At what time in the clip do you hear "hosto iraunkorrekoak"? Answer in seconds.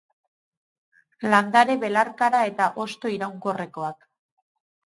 2.85-4.13